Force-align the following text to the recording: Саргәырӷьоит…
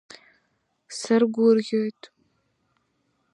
Саргәырӷьоит… 0.97 2.01